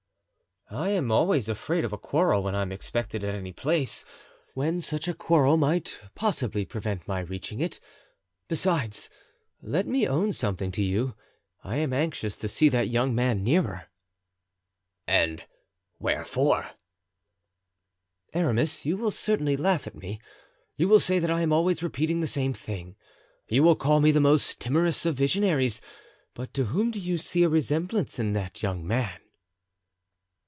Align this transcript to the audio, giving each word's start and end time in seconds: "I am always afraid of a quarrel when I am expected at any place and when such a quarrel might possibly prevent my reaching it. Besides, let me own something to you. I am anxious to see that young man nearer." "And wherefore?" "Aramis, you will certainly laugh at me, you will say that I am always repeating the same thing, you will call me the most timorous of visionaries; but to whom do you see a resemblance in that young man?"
"I 0.73 0.87
am 0.91 1.11
always 1.11 1.49
afraid 1.49 1.83
of 1.83 1.91
a 1.91 1.97
quarrel 1.97 2.43
when 2.43 2.55
I 2.55 2.61
am 2.61 2.71
expected 2.71 3.25
at 3.25 3.35
any 3.35 3.51
place 3.51 4.03
and 4.03 4.09
when 4.53 4.79
such 4.79 5.09
a 5.09 5.13
quarrel 5.13 5.57
might 5.57 5.99
possibly 6.15 6.63
prevent 6.63 7.05
my 7.09 7.19
reaching 7.19 7.59
it. 7.59 7.81
Besides, 8.47 9.09
let 9.61 9.85
me 9.85 10.07
own 10.07 10.31
something 10.31 10.71
to 10.71 10.81
you. 10.81 11.13
I 11.61 11.75
am 11.75 11.91
anxious 11.91 12.37
to 12.37 12.47
see 12.47 12.69
that 12.69 12.87
young 12.87 13.13
man 13.13 13.43
nearer." 13.43 13.89
"And 15.05 15.43
wherefore?" 15.99 16.71
"Aramis, 18.33 18.85
you 18.85 18.95
will 18.95 19.11
certainly 19.11 19.57
laugh 19.57 19.85
at 19.87 19.95
me, 19.95 20.21
you 20.77 20.87
will 20.87 21.01
say 21.01 21.19
that 21.19 21.29
I 21.29 21.41
am 21.41 21.51
always 21.51 21.83
repeating 21.83 22.21
the 22.21 22.27
same 22.27 22.53
thing, 22.53 22.95
you 23.49 23.61
will 23.61 23.75
call 23.75 23.99
me 23.99 24.11
the 24.11 24.21
most 24.21 24.61
timorous 24.61 25.05
of 25.05 25.15
visionaries; 25.15 25.81
but 26.33 26.53
to 26.53 26.63
whom 26.67 26.91
do 26.91 26.99
you 27.01 27.17
see 27.17 27.43
a 27.43 27.49
resemblance 27.49 28.19
in 28.19 28.31
that 28.31 28.63
young 28.63 28.87
man?" 28.87 29.17